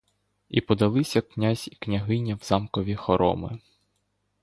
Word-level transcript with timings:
І 0.49 0.61
подалися 0.61 1.21
князь 1.21 1.69
і 1.71 1.75
княгиня 1.75 2.35
в 2.35 2.43
замкові 2.43 2.95
хороми. 2.95 3.59